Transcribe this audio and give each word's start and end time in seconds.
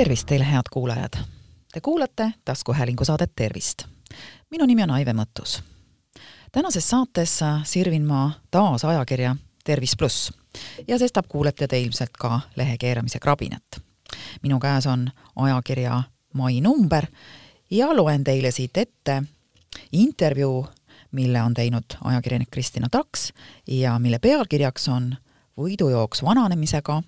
tervist 0.00 0.26
teile, 0.26 0.44
head 0.44 0.62
kuulajad! 0.72 1.12
Te 1.72 1.80
kuulate 1.80 2.32
taskuhäälingu 2.44 3.04
saadet 3.04 3.32
Tervist. 3.36 3.84
minu 4.50 4.66
nimi 4.66 4.82
on 4.82 4.90
Aive 4.90 5.12
Mõttus. 5.12 5.62
tänases 6.52 6.90
saates 6.90 7.40
sirvin 7.64 8.06
ma 8.06 8.30
taas 8.50 8.84
ajakirja 8.84 9.36
Tervis 9.64 9.96
pluss 9.96 10.32
ja 10.88 10.98
sestap 10.98 11.28
kuulete 11.28 11.68
te 11.68 11.80
ilmselt 11.80 12.10
ka 12.18 12.40
lehe 12.56 12.78
keeramise 12.78 13.18
krabinat. 13.18 13.80
minu 14.42 14.58
käes 14.58 14.86
on 14.86 15.10
ajakirja 15.36 16.02
mai 16.32 16.60
number 16.60 17.06
ja 17.70 17.96
loen 17.96 18.24
teile 18.24 18.50
siit 18.50 18.76
ette 18.76 19.22
intervjuu, 19.92 20.66
mille 21.12 21.42
on 21.42 21.54
teinud 21.54 21.84
ajakirjanik 22.04 22.50
Kristina 22.50 22.88
Taks 22.90 23.32
ja 23.66 23.98
mille 23.98 24.18
pealkirjaks 24.18 24.88
on 24.88 25.16
Võidujooks 25.58 26.24
vananemisega 26.24 27.02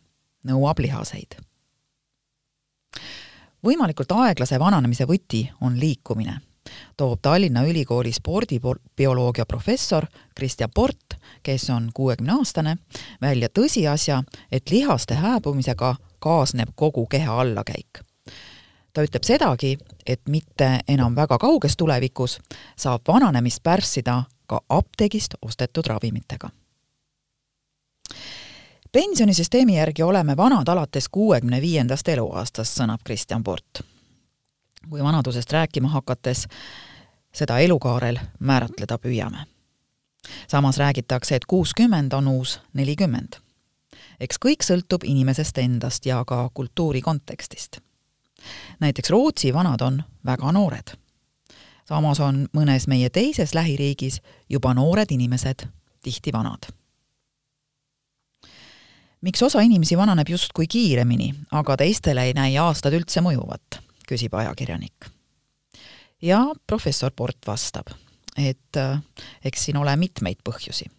nõuab 0.45 0.79
lihaseid 0.79 1.52
võimalikult 3.65 4.13
aeglase 4.13 4.59
vananemise 4.59 5.07
võti 5.07 5.45
on 5.61 5.79
liikumine, 5.81 6.39
toob 6.97 7.19
Tallinna 7.23 7.65
Ülikooli 7.67 8.13
spordibioloogia 8.13 9.47
professor 9.47 10.07
Kristjan 10.35 10.71
Port, 10.75 11.19
kes 11.43 11.71
on 11.71 11.91
kuuekümneaastane, 11.95 12.77
välja 13.21 13.49
tõsiasja, 13.49 14.23
et 14.53 14.71
lihaste 14.71 15.15
hääbumisega 15.15 15.95
kaasneb 16.19 16.75
kogu 16.75 17.07
keha 17.07 17.41
allakäik. 17.41 18.01
ta 18.93 19.03
ütleb 19.03 19.25
sedagi, 19.25 19.79
et 20.07 20.21
mitte 20.29 20.81
enam 20.89 21.17
väga 21.17 21.39
kauges 21.39 21.77
tulevikus 21.77 22.39
saab 22.77 23.01
vananemist 23.09 23.63
pärssida 23.63 24.23
ka 24.47 24.61
apteegist 24.69 25.35
ostetud 25.43 25.87
ravimitega 25.87 26.51
pensionisüsteemi 28.93 29.77
järgi 29.77 30.03
oleme 30.03 30.37
vanad 30.37 30.69
alates 30.69 31.09
kuuekümne 31.09 31.61
viiendast 31.61 32.09
eluaastast, 32.09 32.81
sõnab 32.81 33.01
Kristjan 33.05 33.45
Port. 33.45 33.81
kui 34.91 35.03
vanadusest 35.03 35.53
rääkima 35.53 35.89
hakates 35.89 36.49
seda 37.33 37.59
elukaarel 37.59 38.19
määratleda 38.39 38.99
püüame. 38.99 39.47
samas 40.49 40.79
räägitakse, 40.79 41.37
et 41.37 41.45
kuuskümmend 41.45 42.13
on 42.13 42.29
uus 42.29 42.61
nelikümmend. 42.73 43.33
eks 44.21 44.37
kõik 44.45 44.63
sõltub 44.63 45.05
inimesest 45.05 45.59
endast 45.59 46.07
ja 46.07 46.25
ka 46.25 46.51
kultuuri 46.55 47.01
kontekstist. 47.01 47.81
näiteks 48.81 49.11
Rootsi 49.11 49.55
vanad 49.55 49.81
on 49.81 50.03
väga 50.27 50.53
noored. 50.53 50.97
samas 51.89 52.21
on 52.21 52.49
mõnes 52.57 52.87
meie 52.87 53.11
teises 53.11 53.55
lähiriigis 53.55 54.21
juba 54.49 54.75
noored 54.75 55.11
inimesed 55.11 55.69
tihti 56.03 56.33
vanad 56.33 56.82
miks 59.23 59.43
osa 59.43 59.61
inimesi 59.61 59.97
vananeb 59.97 60.29
justkui 60.29 60.67
kiiremini, 60.67 61.35
aga 61.51 61.77
teistele 61.77 62.25
ei 62.29 62.35
näi 62.37 62.57
aastad 62.59 62.95
üldse 62.97 63.23
mõjuvat, 63.25 63.79
küsib 64.09 64.35
ajakirjanik. 64.35 65.11
ja 66.23 66.47
professor 66.67 67.13
Port 67.17 67.39
vastab, 67.47 67.87
et 68.37 68.77
äh, 68.77 68.99
eks 69.45 69.65
siin 69.65 69.77
ole 69.77 69.97
mitmeid 69.97 70.43
põhjusi. 70.45 70.91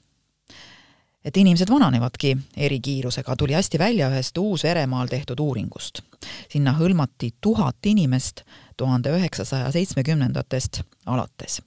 et 1.25 1.37
inimesed 1.37 1.69
vananevadki 1.69 2.37
erikiirusega, 2.57 3.35
tuli 3.35 3.53
hästi 3.53 3.79
välja 3.79 4.09
ühest 4.09 4.37
Uus-Veremaal 4.37 5.07
tehtud 5.07 5.39
uuringust. 5.39 6.01
sinna 6.49 6.73
hõlmati 6.79 7.33
tuhat 7.41 7.85
inimest 7.85 8.41
tuhande 8.77 9.09
üheksasaja 9.09 9.71
seitsmekümnendatest 9.71 10.81
alates 11.05 11.61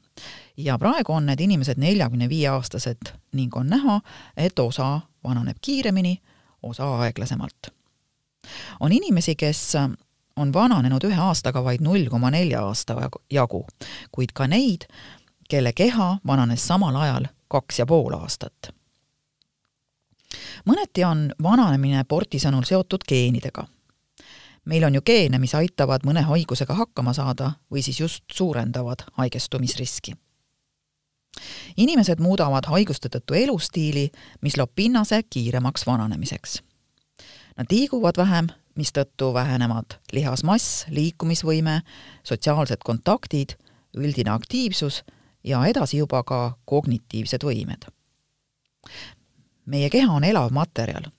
ja 0.56 0.78
praegu 0.78 1.12
on 1.12 1.27
need 1.27 1.40
inimesed 1.40 1.78
neljakümne 1.78 2.28
viie 2.28 2.48
aastased 2.48 3.12
ning 3.32 3.56
on 3.56 3.68
näha, 3.68 4.00
et 4.36 4.58
osa 4.58 5.00
vananeb 5.24 5.56
kiiremini, 5.60 6.20
osa 6.69 6.89
aeglasemalt. 7.00 7.72
on 8.81 8.92
inimesi, 8.92 9.35
kes 9.36 9.74
on 10.36 10.52
vananenud 10.52 11.05
ühe 11.05 11.20
aastaga 11.20 11.64
vaid 11.64 11.80
null 11.80 12.08
koma 12.11 12.30
nelja 12.30 12.63
aasta 12.67 12.96
jagu, 13.30 13.67
kuid 14.13 14.33
ka 14.35 14.46
neid, 14.46 14.86
kelle 15.48 15.73
keha 15.73 16.18
vananes 16.27 16.67
samal 16.67 16.96
ajal 16.96 17.27
kaks 17.48 17.79
ja 17.79 17.86
pool 17.86 18.14
aastat. 18.14 18.74
mõneti 20.67 21.05
on 21.07 21.33
vananemine 21.42 22.05
Porti 22.05 22.39
sõnul 22.39 22.64
seotud 22.64 23.05
geenidega. 23.08 23.67
meil 24.64 24.85
on 24.85 24.95
ju 24.95 25.01
geene, 25.02 25.39
mis 25.39 25.55
aitavad 25.55 26.05
mõne 26.05 26.23
haigusega 26.23 26.74
hakkama 26.74 27.13
saada 27.13 27.52
või 27.73 27.83
siis 27.83 28.01
just 28.01 28.24
suurendavad 28.33 29.02
haigestumisriski 29.13 30.14
inimesed 31.77 32.20
muudavad 32.20 32.64
haiguste 32.67 33.08
tõttu 33.13 33.36
elustiili, 33.36 34.11
mis 34.40 34.57
loob 34.57 34.73
pinnase 34.74 35.23
kiiremaks 35.30 35.86
vananemiseks. 35.86 36.63
Nad 37.56 37.72
liiguvad 37.72 38.18
vähem, 38.20 38.48
mistõttu 38.77 39.30
vähenevad 39.34 39.96
lihasmass, 40.12 40.84
liikumisvõime, 40.92 41.80
sotsiaalsed 42.24 42.84
kontaktid, 42.84 43.56
üldine 43.96 44.30
aktiivsus 44.34 45.02
ja 45.44 45.62
edasi 45.64 46.02
juba 46.02 46.22
ka 46.22 46.58
kognitiivsed 46.64 47.45
võimed. 47.45 47.89
meie 49.66 49.90
keha 49.90 50.12
on 50.12 50.24
elav 50.24 50.52
materjal. 50.52 51.11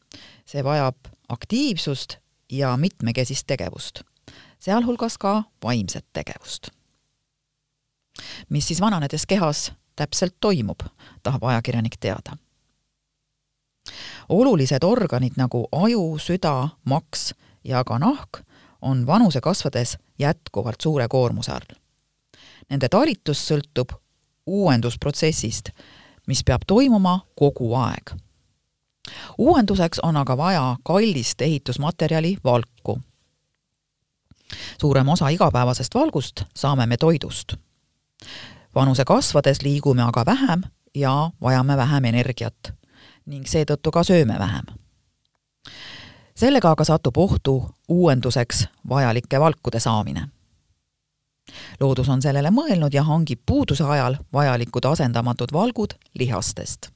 see 0.46 0.64
vajab 0.64 0.96
aktiivsust 1.30 2.18
ja 2.52 2.78
mitmekesist 2.78 3.48
tegevust, 3.48 4.04
sealhulgas 4.60 5.18
ka 5.18 5.44
vaimset 5.64 6.06
tegevust. 6.14 6.70
mis 8.50 8.68
siis 8.68 8.82
vananedes 8.82 9.26
kehas 9.26 9.72
täpselt 9.96 10.36
toimub, 10.40 10.80
tahab 11.24 11.44
ajakirjanik 11.44 11.98
teada. 12.00 12.38
Olulised 14.30 14.84
organid 14.84 15.38
nagu 15.38 15.68
aju, 15.72 16.18
süda, 16.20 16.70
maks 16.86 17.34
ja 17.64 17.84
ka 17.84 18.00
nahk 18.00 18.42
on 18.82 19.08
vanuse 19.08 19.42
kasvades 19.42 19.98
jätkuvalt 20.20 20.82
suure 20.82 21.08
koormuse 21.08 21.52
all. 21.52 21.78
Nende 22.70 22.90
talitus 22.90 23.42
sõltub 23.48 23.96
uuendusprotsessist, 24.48 25.70
mis 26.28 26.44
peab 26.44 26.68
toimuma 26.68 27.20
kogu 27.36 27.74
aeg. 27.76 28.16
uuenduseks 29.38 30.00
on 30.04 30.18
aga 30.18 30.38
vaja 30.38 30.76
kallist 30.84 31.42
ehitusmaterjali 31.42 32.38
valku. 32.44 33.02
suurem 34.82 35.10
osa 35.10 35.30
igapäevasest 35.30 35.96
valgust 35.96 36.44
saame 36.56 36.86
me 36.86 36.98
toidust 36.98 37.54
vanuse 38.78 39.06
kasvades 39.06 39.62
liigume 39.62 40.04
aga 40.04 40.26
vähem 40.26 40.62
ja 40.96 41.32
vajame 41.42 41.78
vähem 41.78 42.06
energiat 42.06 42.74
ning 43.28 43.48
seetõttu 43.48 43.92
ka 43.92 44.04
sööme 44.04 44.40
vähem. 44.40 44.66
sellega 46.36 46.72
aga 46.72 46.84
satub 46.84 47.18
ohtu 47.18 47.70
uuenduseks 47.88 48.68
vajalike 48.90 49.40
valkude 49.40 49.80
saamine. 49.80 50.28
loodus 51.80 52.10
on 52.10 52.22
sellele 52.22 52.50
mõelnud 52.50 52.94
ja 52.94 53.04
hangib 53.04 53.40
puuduse 53.46 53.84
ajal 53.84 54.18
vajalikud 54.34 54.86
asendamatud 54.86 55.54
valgud 55.54 55.94
lihastest. 56.20 56.90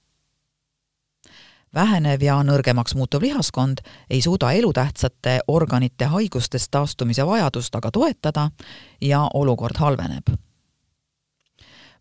vähenev 1.74 2.22
ja 2.22 2.44
nõrgemaks 2.44 2.96
muutuv 2.96 3.22
lihaskond 3.22 3.78
ei 4.10 4.22
suuda 4.22 4.52
elutähtsate 4.52 5.40
organite 5.48 6.06
haigustest 6.06 6.72
taastumise 6.72 7.26
vajadust 7.26 7.76
aga 7.76 7.92
toetada 7.92 8.52
ja 9.02 9.30
olukord 9.34 9.78
halveneb 9.78 10.51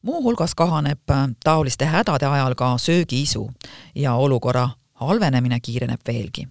muuhulgas 0.02 0.54
kahaneb 0.54 1.10
äh, 1.10 1.28
taoliste 1.44 1.84
hädade 1.84 2.26
ajal 2.26 2.54
ka 2.54 2.78
söögiisu 2.78 3.52
ja 3.94 4.14
olukorra 4.14 4.68
halvenemine 4.94 5.60
kiireneb 5.60 6.00
veelgi. 6.06 6.48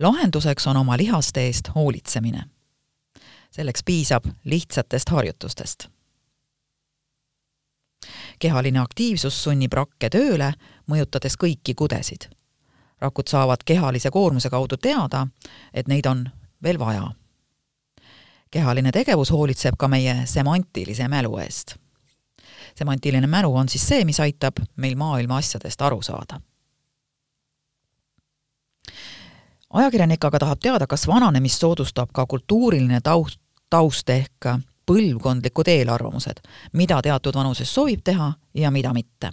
lahenduseks 0.00 0.66
on 0.66 0.76
oma 0.76 0.96
lihaste 0.96 1.40
eest 1.40 1.70
hoolitsemine. 1.74 2.42
selleks 3.50 3.80
piisab 3.84 4.24
lihtsatest 4.44 5.08
harjutustest. 5.08 5.88
kehaline 8.38 8.78
aktiivsus 8.78 9.42
sunnib 9.42 9.72
rakke 9.72 10.08
tööle, 10.08 10.52
mõjutades 10.90 11.36
kõiki 11.44 11.74
kudesid. 11.76 12.30
rakud 13.00 13.28
saavad 13.28 13.58
kehalise 13.64 14.10
koormuse 14.10 14.50
kaudu 14.50 14.76
teada, 14.76 15.26
et 15.74 15.88
neid 15.88 16.06
on 16.06 16.30
veel 16.62 16.78
vaja 16.78 17.10
kehaline 18.50 18.92
tegevus 18.92 19.30
hoolitseb 19.30 19.74
ka 19.78 19.88
meie 19.88 20.26
semantilise 20.26 21.08
mälu 21.08 21.38
eest 21.38 21.76
semantiline 22.80 23.26
mälu 23.26 23.52
on 23.56 23.68
siis 23.68 23.84
see, 23.88 24.04
mis 24.08 24.20
aitab 24.20 24.62
meil 24.80 24.96
maailma 24.96 25.40
asjadest 25.40 25.82
aru 25.82 26.02
saada. 26.02 26.40
ajakirjanik 29.70 30.24
aga 30.24 30.38
tahab 30.38 30.58
teada, 30.62 30.86
kas 30.90 31.06
vananemist 31.06 31.62
soodustab 31.62 32.10
ka 32.12 32.24
kultuuriline 32.26 33.00
taust, 33.06 33.38
taust 33.70 34.08
ehk 34.10 34.48
põlvkondlikud 34.86 35.68
eelarvamused, 35.70 36.40
mida 36.72 36.98
teatud 37.02 37.36
vanuses 37.38 37.70
sobib 37.74 38.02
teha 38.04 38.32
ja 38.54 38.70
mida 38.70 38.92
mitte. 38.96 39.32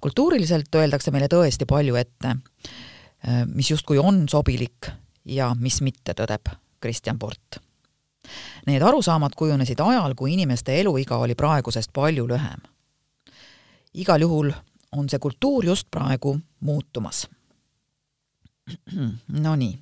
kultuuriliselt 0.00 0.74
öeldakse 0.74 1.10
meile 1.10 1.26
tõesti 1.32 1.66
palju 1.66 1.96
ette, 1.96 2.36
mis 3.46 3.70
justkui 3.70 3.98
on 3.98 4.26
sobilik 4.28 4.92
ja 5.24 5.54
mis 5.58 5.80
mitte, 5.80 6.12
tõdeb 6.14 6.52
Kristjan 6.80 7.18
Port 7.18 7.63
Need 8.66 8.82
arusaamad 8.82 9.30
kujunesid 9.36 9.80
ajal, 9.80 10.14
kui 10.14 10.32
inimeste 10.32 10.80
eluiga 10.80 11.16
oli 11.16 11.34
praegusest 11.34 11.92
palju 11.92 12.28
lühem. 12.28 12.60
igal 13.94 14.20
juhul 14.20 14.52
on 14.92 15.08
see 15.08 15.18
kultuur 15.18 15.64
just 15.64 15.90
praegu 15.90 16.38
muutumas. 16.60 17.28
Nonii, 19.28 19.78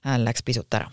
hääl 0.00 0.24
läks 0.24 0.42
pisut 0.42 0.74
ära. 0.74 0.90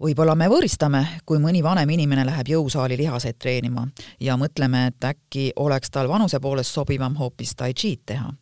võib-olla 0.00 0.34
me 0.34 0.48
võõristame, 0.48 1.06
kui 1.26 1.38
mõni 1.38 1.62
vanem 1.62 1.90
inimene 1.90 2.26
läheb 2.26 2.48
jõusaali 2.48 2.96
lihaseid 2.96 3.38
treenima 3.38 3.86
ja 4.20 4.36
mõtleme, 4.36 4.86
et 4.86 5.04
äkki 5.04 5.52
oleks 5.56 5.90
tal 5.90 6.08
vanuse 6.08 6.40
poolest 6.40 6.74
sobivam 6.74 7.16
hoopis 7.16 7.54
tai 7.56 7.72
chi'd 7.72 8.04
teha. 8.06 8.32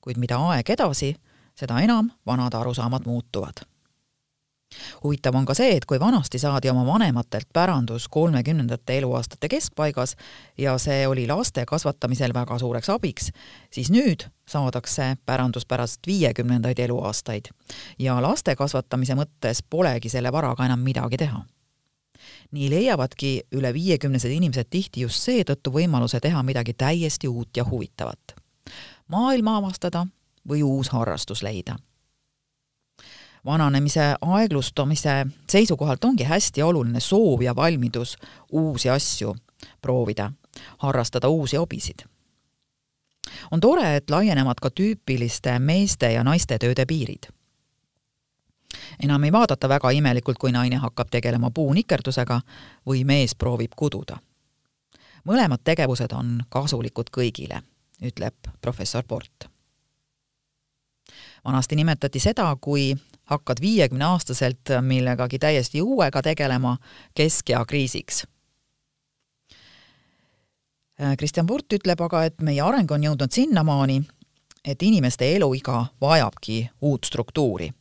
kuid 0.00 0.18
mida 0.18 0.38
aeg 0.38 0.70
edasi, 0.70 1.14
seda 1.54 1.80
enam 1.80 2.10
vanad 2.26 2.54
arusaamad 2.54 3.06
muutuvad 3.06 3.68
huvitav 5.04 5.34
on 5.34 5.46
ka 5.46 5.54
see, 5.54 5.76
et 5.76 5.86
kui 5.88 6.00
vanasti 6.00 6.38
saadi 6.38 6.70
oma 6.70 6.84
vanematelt 6.86 7.48
pärandus 7.52 8.08
kolmekümnendate 8.08 8.98
eluaastate 8.98 9.48
keskpaigas 9.48 10.16
ja 10.58 10.78
see 10.78 11.06
oli 11.08 11.26
laste 11.26 11.64
kasvatamisel 11.66 12.34
väga 12.34 12.58
suureks 12.58 12.90
abiks, 12.90 13.30
siis 13.70 13.90
nüüd 13.90 14.28
saadakse 14.48 15.16
pärandus 15.26 15.66
pärast 15.66 16.06
viiekümnendaid 16.06 16.78
eluaastaid 16.78 17.52
ja 17.98 18.18
laste 18.22 18.56
kasvatamise 18.56 19.14
mõttes 19.18 19.62
polegi 19.70 20.08
selle 20.08 20.32
varaga 20.32 20.66
enam 20.66 20.80
midagi 20.80 21.16
teha. 21.16 21.44
nii 22.50 22.70
leiavadki 22.70 23.42
üle 23.52 23.72
viiekümnesed 23.74 24.30
inimesed 24.30 24.66
tihti 24.70 25.00
just 25.00 25.22
seetõttu 25.22 25.70
võimaluse 25.72 26.20
teha 26.20 26.42
midagi 26.42 26.74
täiesti 26.74 27.28
uut 27.28 27.56
ja 27.56 27.64
huvitavat. 27.64 28.34
maailma 29.08 29.56
avastada 29.56 30.06
või 30.48 30.62
uus 30.62 30.88
harrastus 30.88 31.42
leida 31.42 31.76
vananemise 33.48 34.14
aeglustumise 34.20 35.26
seisukohalt 35.50 36.04
ongi 36.04 36.24
hästi 36.24 36.62
oluline 36.62 37.00
soov 37.00 37.42
ja 37.42 37.56
valmidus 37.56 38.16
uusi 38.52 38.90
asju 38.90 39.36
proovida, 39.82 40.32
harrastada 40.78 41.28
uusi 41.28 41.56
hobisid. 41.56 41.98
on 43.50 43.60
tore, 43.60 43.96
et 43.96 44.10
laienevad 44.10 44.60
ka 44.62 44.68
tüüpiliste 44.68 45.58
meeste 45.58 46.12
ja 46.12 46.24
naiste 46.24 46.58
tööde 46.58 46.86
piirid. 46.86 47.32
enam 49.02 49.24
ei 49.24 49.32
vaadata 49.32 49.68
väga 49.68 49.90
imelikult, 49.90 50.38
kui 50.38 50.52
naine 50.52 50.76
hakkab 50.76 51.08
tegelema 51.10 51.50
puunikerdusega 51.50 52.40
või 52.86 53.04
mees 53.04 53.34
proovib 53.34 53.72
kududa. 53.76 54.18
mõlemad 55.24 55.60
tegevused 55.64 56.12
on 56.12 56.40
kasulikud 56.48 57.10
kõigile, 57.10 57.62
ütleb 58.02 58.34
professor 58.60 59.04
Port 59.04 59.57
vanasti 61.48 61.76
nimetati 61.76 62.20
seda, 62.20 62.56
kui 62.60 62.96
hakkad 63.24 63.60
viiekümneaastaselt 63.60 64.74
millegagi 64.80 65.38
täiesti 65.38 65.82
uuega 65.82 66.22
tegelema 66.22 66.76
keskea 67.14 67.64
kriisiks. 67.64 68.26
Kristjan 71.18 71.46
Purt 71.46 71.72
ütleb 71.72 72.00
aga, 72.04 72.24
et 72.26 72.40
meie 72.42 72.60
areng 72.62 72.90
on 72.92 73.04
jõudnud 73.06 73.32
sinnamaani, 73.32 74.00
et 74.64 74.82
inimeste 74.82 75.28
eluiga 75.36 75.86
vajabki 76.00 76.70
uut 76.80 77.04
struktuuri. 77.04 77.72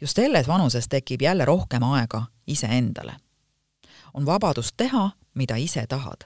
just 0.00 0.16
selles 0.16 0.48
vanuses 0.48 0.88
tekib 0.88 1.22
jälle 1.22 1.44
rohkem 1.44 1.82
aega 1.82 2.26
iseendale. 2.46 3.16
on 4.14 4.26
vabadust 4.26 4.76
teha, 4.76 5.10
mida 5.34 5.56
ise 5.56 5.86
tahad. 5.86 6.24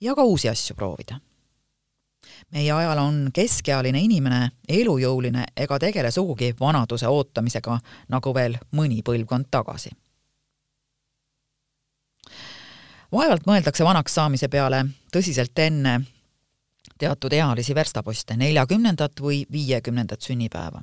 ja 0.00 0.14
ka 0.14 0.22
uusi 0.22 0.48
asju 0.48 0.76
proovida 0.76 1.20
meie 2.54 2.72
ajal 2.72 2.98
on 2.98 3.16
keskealine 3.34 4.00
inimene 4.00 4.50
elujõuline 4.68 5.44
ega 5.56 5.78
tegele 5.78 6.10
sugugi 6.14 6.54
vanaduse 6.60 7.08
ootamisega, 7.10 7.78
nagu 8.08 8.34
veel 8.34 8.56
mõni 8.72 9.02
põlvkond 9.02 9.50
tagasi. 9.50 9.90
vaevalt 13.14 13.46
mõeldakse 13.46 13.84
vanaks 13.84 14.14
saamise 14.14 14.48
peale 14.48 14.84
tõsiselt 15.12 15.58
enne 15.58 16.00
teatud 16.98 17.32
ealisi 17.32 17.74
verstaposte, 17.74 18.36
neljakümnendat 18.36 19.20
või 19.20 19.44
viiekümnendat 19.52 20.20
sünnipäeva. 20.22 20.82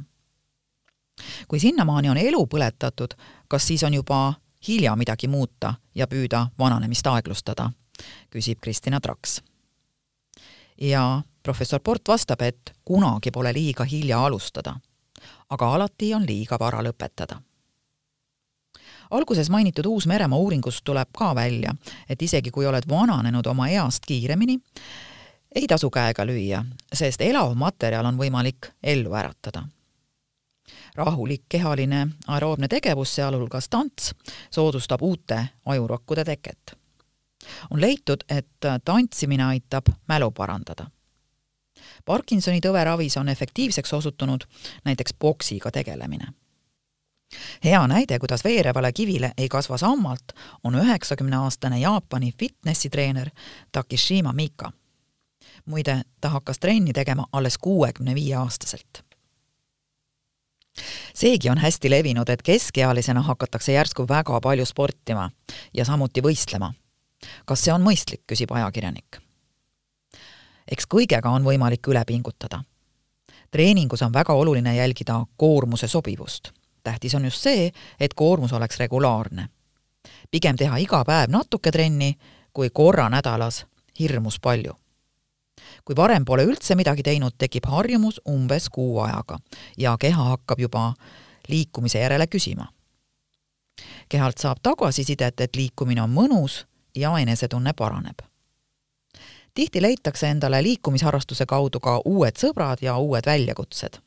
kui 1.47 1.59
sinnamaani 1.59 2.09
on 2.09 2.17
elu 2.17 2.45
põletatud, 2.47 3.13
kas 3.47 3.67
siis 3.67 3.83
on 3.83 3.93
juba 3.93 4.33
hilja 4.67 4.95
midagi 4.95 5.27
muuta 5.27 5.73
ja 5.95 6.07
püüda 6.07 6.47
vananemist 6.59 7.07
aeglustada, 7.07 7.71
küsib 8.29 8.59
Kristina 8.61 8.99
Traks. 8.99 9.41
Ja 10.81 11.21
professor 11.43 11.79
Port 11.83 12.01
vastab, 12.07 12.41
et 12.41 12.73
kunagi 12.85 13.31
pole 13.31 13.53
liiga 13.53 13.85
hilja 13.85 14.25
alustada, 14.25 14.75
aga 15.49 15.73
alati 15.73 16.13
on 16.13 16.25
liiga 16.27 16.59
vara 16.59 16.81
lõpetada. 16.83 17.41
alguses 19.11 19.49
mainitud 19.49 19.85
Uus-Meremaa 19.85 20.39
uuringust 20.39 20.83
tuleb 20.83 21.09
ka 21.17 21.35
välja, 21.35 21.75
et 22.09 22.21
isegi 22.21 22.51
kui 22.51 22.65
oled 22.65 22.83
vananenud 22.89 23.47
oma 23.47 23.67
east 23.69 24.05
kiiremini, 24.07 24.59
ei 25.55 25.67
tasu 25.67 25.89
käega 25.89 26.25
lüüa, 26.25 26.63
sest 26.93 27.21
elav 27.21 27.55
materjal 27.55 28.05
on 28.05 28.17
võimalik 28.17 28.71
ellu 28.83 29.13
äratada. 29.13 29.63
rahulik 30.95 31.43
kehaline 31.49 32.07
aeroobne 32.27 32.67
tegevus, 32.67 33.15
sealhulgas 33.15 33.69
tants, 33.69 34.13
soodustab 34.51 35.01
uute 35.01 35.49
ajurakkude 35.65 36.25
teket. 36.25 36.80
On 37.69 37.81
leitud, 37.81 38.23
et 38.29 38.69
tantsimine 38.85 39.43
aitab 39.43 39.93
mälu 40.07 40.31
parandada 40.31 40.87
Parkinsoni 42.05 42.61
tõveravis 42.61 43.17
on 43.19 43.29
efektiivseks 43.29 43.93
osutunud 43.93 44.43
näiteks 44.85 45.13
poksiga 45.19 45.71
tegelemine. 45.71 46.27
hea 47.63 47.87
näide, 47.87 48.19
kuidas 48.19 48.43
veerevale 48.43 48.91
kivile 48.93 49.31
ei 49.37 49.49
kasva 49.49 49.77
sammalt, 49.77 50.33
on 50.63 50.75
üheksakümneaastane 50.75 51.79
Jaapani 51.79 52.31
fitnessitreener 52.39 53.29
Takishima 53.71 54.33
Mika. 54.33 54.71
muide, 55.65 56.01
ta 56.21 56.29
hakkas 56.29 56.59
trenni 56.59 56.93
tegema 56.93 57.25
alles 57.31 57.57
kuuekümne 57.57 58.15
viie 58.15 58.35
aastaselt 58.35 59.03
seegi 61.13 61.49
on 61.49 61.57
hästi 61.57 61.89
levinud, 61.89 62.29
et 62.29 62.41
keskealisena 62.41 63.21
hakatakse 63.21 63.73
järsku 63.73 64.07
väga 64.09 64.41
palju 64.41 64.65
sportima 64.65 65.31
ja 65.73 65.85
samuti 65.85 66.21
võistlema. 66.21 66.73
Kas 67.45 67.63
see 67.63 67.73
on 67.73 67.83
mõistlik, 67.83 68.23
küsib 68.27 68.51
ajakirjanik 68.51 69.21
eks 70.71 70.87
kõigega 70.87 71.29
on 71.29 71.43
võimalik 71.43 71.87
üle 71.87 72.03
pingutada. 72.07 72.63
treeningus 73.51 74.01
on 74.01 74.13
väga 74.13 74.33
oluline 74.33 74.75
jälgida 74.75 75.25
koormuse 75.37 75.87
sobivust. 75.87 76.51
tähtis 76.83 77.15
on 77.15 77.25
just 77.25 77.41
see, 77.41 77.71
et 77.99 78.13
koormus 78.13 78.53
oleks 78.53 78.79
regulaarne. 78.79 79.49
pigem 80.31 80.55
teha 80.55 80.77
iga 80.77 81.03
päev 81.05 81.29
natuke 81.29 81.71
trenni, 81.71 82.17
kui 82.53 82.69
korra 82.69 83.09
nädalas 83.09 83.65
hirmus 83.99 84.39
palju. 84.39 84.73
kui 85.85 85.95
varem 85.95 86.25
pole 86.25 86.45
üldse 86.45 86.75
midagi 86.75 87.03
teinud, 87.03 87.33
tekib 87.37 87.65
harjumus 87.65 88.21
umbes 88.29 88.69
kuu 88.69 88.99
ajaga 88.99 89.39
ja 89.77 89.97
keha 89.97 90.23
hakkab 90.23 90.59
juba 90.59 90.93
liikumise 91.47 91.99
järele 91.99 92.27
küsima. 92.27 92.67
kehalt 94.09 94.37
saab 94.37 94.57
tagasisidet, 94.63 95.41
et 95.41 95.55
liikumine 95.55 96.01
on 96.01 96.09
mõnus 96.09 96.70
ja 96.95 97.17
enesetunne 97.17 97.73
paraneb 97.73 98.31
tihti 99.53 99.81
leitakse 99.81 100.29
endale 100.29 100.63
liikumisharrastuse 100.63 101.45
kaudu 101.45 101.79
ka 101.79 102.01
uued 102.05 102.37
sõbrad 102.37 102.81
ja 102.81 102.97
uued 102.97 103.25
väljakutsed. 103.25 103.99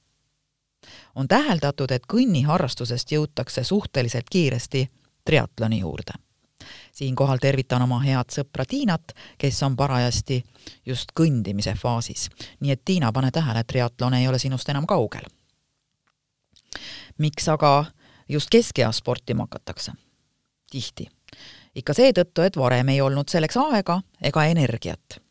on 1.14 1.28
täheldatud, 1.28 1.90
et 1.90 2.02
kõnniharrastusest 2.12 3.12
jõutakse 3.12 3.64
suhteliselt 3.64 4.26
kiiresti 4.30 4.88
triatloni 5.24 5.80
juurde. 5.80 6.12
siinkohal 6.92 7.38
tervitan 7.38 7.82
oma 7.82 8.00
head 8.00 8.30
sõpra 8.30 8.64
Tiinat, 8.68 9.12
kes 9.38 9.62
on 9.62 9.76
parajasti 9.76 10.44
just 10.86 11.12
kõndimise 11.20 11.74
faasis. 11.82 12.30
nii 12.60 12.70
et 12.70 12.84
Tiina, 12.84 13.12
pane 13.12 13.30
tähele, 13.30 13.64
triatlon 13.64 14.14
ei 14.14 14.28
ole 14.28 14.38
sinust 14.38 14.68
enam 14.68 14.86
kaugel. 14.86 15.24
miks 17.18 17.48
aga 17.48 17.84
just 18.28 18.50
keskeas 18.50 18.96
sportima 18.96 19.42
hakatakse? 19.42 19.92
tihti 20.70 21.08
ikka 21.74 21.92
seetõttu, 21.92 22.42
et 22.42 22.56
varem 22.56 22.88
ei 22.88 23.00
olnud 23.00 23.28
selleks 23.28 23.56
aega 23.56 24.00
ega 24.22 24.44
energiat 24.44 25.24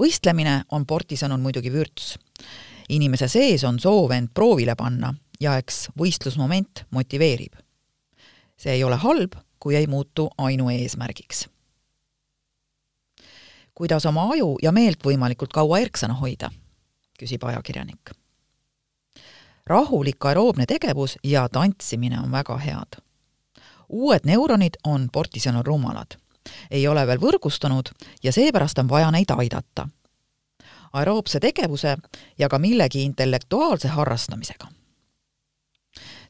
võistlemine 0.00 0.64
on 0.72 0.86
Porti 0.86 1.16
sõnul 1.16 1.40
muidugi 1.40 1.72
vürts. 1.72 2.18
inimese 2.88 3.28
sees 3.28 3.64
on 3.64 3.78
soov 3.78 4.10
end 4.10 4.30
proovile 4.34 4.74
panna 4.76 5.14
ja 5.40 5.56
eks 5.58 5.88
võistlusmoment 5.98 6.84
motiveerib. 6.90 7.52
see 8.56 8.72
ei 8.72 8.84
ole 8.84 8.96
halb, 8.96 9.32
kui 9.58 9.76
ei 9.76 9.86
muutu 9.86 10.30
ainueesmärgiks. 10.38 11.48
kuidas 13.74 14.06
oma 14.06 14.30
aju 14.32 14.56
ja 14.62 14.72
meelt 14.72 15.04
võimalikult 15.04 15.52
kaua 15.52 15.78
erksana 15.78 16.14
hoida, 16.14 16.50
küsib 17.18 17.44
ajakirjanik. 17.44 18.10
rahulik 19.66 20.24
aeroobne 20.24 20.66
tegevus 20.66 21.18
ja 21.24 21.48
tantsimine 21.48 22.20
on 22.20 22.32
väga 22.32 22.56
head. 22.58 23.02
Uued 23.90 24.24
neuronid 24.24 24.80
on 24.86 25.08
Porti 25.12 25.40
sõnul 25.40 25.66
rumalad 25.66 26.16
ei 26.70 26.88
ole 26.88 27.06
veel 27.06 27.20
võrgustunud 27.20 27.90
ja 28.22 28.32
seepärast 28.32 28.78
on 28.78 28.88
vaja 28.88 29.10
neid 29.10 29.30
aidata. 29.36 29.88
aeroobse 30.92 31.40
tegevuse 31.40 31.96
ja 32.38 32.48
ka 32.48 32.58
millegi 32.58 33.02
intellektuaalse 33.02 33.88
harrastamisega. 33.88 34.66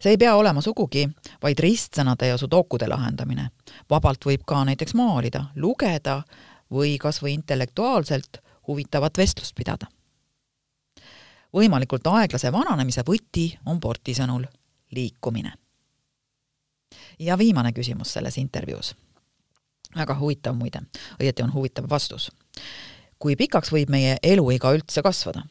see 0.00 0.10
ei 0.10 0.16
pea 0.16 0.34
olema 0.36 0.60
sugugi 0.60 1.08
vaid 1.42 1.58
ristsõnade 1.58 2.26
ja 2.26 2.36
sudokude 2.36 2.88
lahendamine. 2.88 3.50
vabalt 3.90 4.26
võib 4.26 4.44
ka 4.46 4.64
näiteks 4.64 4.94
maalida, 4.94 5.44
lugeda 5.56 6.22
või 6.70 6.98
kas 6.98 7.22
või 7.22 7.32
intellektuaalselt 7.34 8.38
huvitavat 8.66 9.18
vestlust 9.18 9.54
pidada. 9.54 9.86
võimalikult 11.54 12.06
aeglase 12.06 12.52
vananemise 12.52 13.02
võti 13.02 13.58
on 13.66 13.80
Porti 13.80 14.14
sõnul 14.14 14.44
liikumine. 14.90 15.52
Ja 17.20 17.38
viimane 17.38 17.72
küsimus 17.72 18.12
selles 18.12 18.38
intervjuus. 18.38 18.94
väga 19.96 20.14
huvitav 20.18 20.54
muide, 20.54 20.80
õieti 21.22 21.42
on 21.42 21.52
huvitav 21.54 21.90
vastus. 21.90 22.30
kui 23.18 23.36
pikaks 23.36 23.72
võib 23.72 23.90
meie 23.90 24.16
eluiga 24.22 24.72
üldse 24.72 25.02
kasvada? 25.02 25.42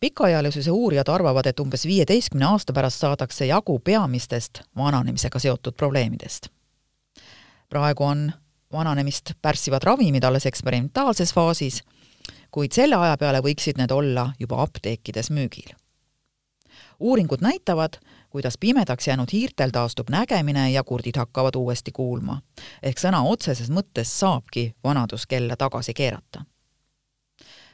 pikaealisuse 0.00 0.70
uurijad 0.70 1.08
arvavad, 1.08 1.46
et 1.46 1.60
umbes 1.60 1.86
viieteistkümne 1.86 2.44
aasta 2.46 2.72
pärast 2.72 3.00
saadakse 3.00 3.46
jagu 3.46 3.78
peamistest 3.78 4.60
vananemisega 4.76 5.38
seotud 5.38 5.74
probleemidest. 5.74 6.48
praegu 7.68 8.04
on 8.04 8.32
vananemist 8.72 9.32
pärssivad 9.42 9.82
ravimid 9.82 10.24
alles 10.24 10.46
eksperimentaalses 10.46 11.34
faasis, 11.34 11.82
kuid 12.50 12.72
selle 12.72 12.96
aja 12.96 13.16
peale 13.16 13.40
võiksid 13.40 13.78
need 13.78 13.90
olla 13.90 14.32
juba 14.40 14.62
apteekides 14.62 15.30
müügil. 15.30 15.85
Uuringud 17.00 17.40
näitavad, 17.40 17.98
kuidas 18.30 18.58
pimedaks 18.60 19.08
jäänud 19.08 19.28
hiirtel 19.32 19.70
taastub 19.70 20.08
nägemine 20.10 20.70
ja 20.70 20.84
kurdid 20.84 21.16
hakkavad 21.16 21.54
uuesti 21.54 21.92
kuulma. 21.92 22.40
ehk 22.82 22.98
sõna 22.98 23.22
otseses 23.22 23.70
mõttes 23.70 24.18
saabki 24.18 24.74
vanaduskella 24.84 25.56
tagasi 25.56 25.94
keerata 25.94 26.44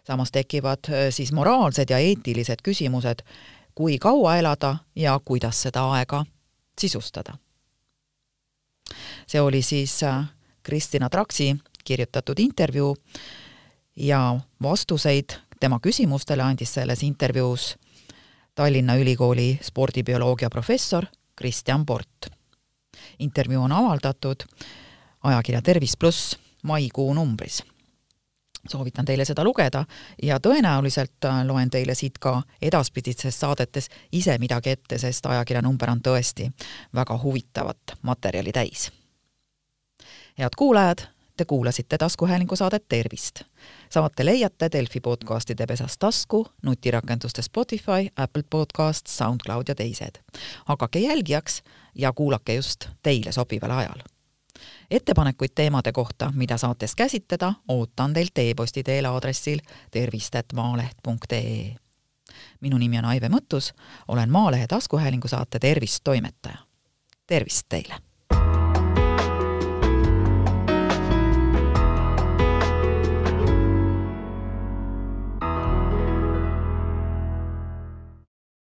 samas 0.06 0.32
tekivad 0.32 0.78
äh, 0.88 0.94
siis 1.10 1.32
moraalsed 1.32 1.90
ja 1.90 1.98
eetilised 1.98 2.62
küsimused, 2.62 3.22
kui 3.74 3.98
kaua 3.98 4.36
elada 4.36 4.76
ja 4.96 5.20
kuidas 5.24 5.62
seda 5.62 5.90
aega 5.90 6.24
sisustada. 6.80 7.38
see 9.26 9.40
oli 9.40 9.62
siis 9.62 10.02
äh, 10.02 10.24
Kristina 10.62 11.08
Traksi 11.08 11.56
kirjutatud 11.84 12.38
intervjuu 12.38 12.96
ja 13.96 14.40
vastuseid 14.62 15.30
tema 15.60 15.78
küsimustele 15.86 16.42
andis 16.42 16.74
selles 16.74 17.02
intervjuus 17.02 17.78
Tallinna 18.54 18.96
Ülikooli 18.96 19.58
spordibioloogia 19.62 20.50
professor 20.50 21.06
Kristjan 21.36 21.86
Port. 21.86 22.26
intervjuu 23.18 23.62
on 23.62 23.72
avaldatud 23.72 24.44
ajakirja 25.22 25.62
Tervis 25.62 25.96
pluss 25.96 26.38
maikuu 26.62 27.14
numbris 27.14 27.62
soovitan 28.68 29.04
teile 29.04 29.24
seda 29.24 29.44
lugeda 29.44 29.84
ja 30.22 30.38
tõenäoliselt 30.38 31.24
äh, 31.24 31.42
loen 31.46 31.70
teile 31.70 31.94
siit 31.94 32.18
ka 32.18 32.42
edaspidistes 32.62 33.40
saadetes 33.40 33.88
ise 34.12 34.38
midagi 34.38 34.70
ette, 34.70 34.98
sest 34.98 35.26
ajakirja 35.26 35.62
number 35.62 35.90
on 35.90 36.02
tõesti 36.02 36.50
väga 36.94 37.18
huvitavat 37.22 37.96
materjali 38.02 38.52
täis. 38.52 38.90
head 40.38 40.56
kuulajad, 40.56 41.06
te 41.36 41.44
kuulasite 41.44 41.98
taskuhäälingu 41.98 42.56
saadet 42.56 42.84
Tervist. 42.88 43.40
saate 43.90 44.24
leiate 44.24 44.68
Delfi 44.72 45.00
podcastide 45.00 45.66
pesas 45.66 45.98
tasku, 45.98 46.46
nutirakenduste 46.62 47.42
Spotify, 47.42 48.08
Apple 48.16 48.42
Podcast, 48.50 49.06
SoundCloud 49.06 49.64
ja 49.68 49.74
teised. 49.74 50.22
hakake 50.64 50.98
jälgijaks 50.98 51.62
ja 51.94 52.12
kuulake 52.12 52.54
just 52.54 52.88
teile 53.02 53.32
sobival 53.32 53.70
ajal 53.70 54.02
ettepanekuid 54.90 55.50
teemade 55.54 55.92
kohta, 55.92 56.32
mida 56.34 56.56
saates 56.56 56.94
käsitleda, 56.94 57.52
ootan 57.68 58.12
teilt 58.12 58.38
e-posti 58.38 58.82
teel 58.82 59.04
aadressil 59.04 59.58
tervist.maaleht.ee. 59.90 61.76
minu 62.60 62.78
nimi 62.78 62.98
on 62.98 63.04
Aive 63.04 63.28
Mõttus, 63.28 63.72
olen 64.08 64.30
Maalehe 64.30 64.66
taskuhäälingu 64.66 65.28
saate 65.28 65.58
Tervist 65.58 66.04
toimetaja. 66.04 66.58
tervist 67.26 67.66
teile! 67.68 68.11